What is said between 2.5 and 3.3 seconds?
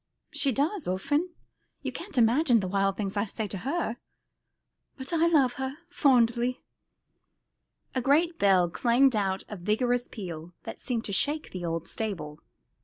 the wild things I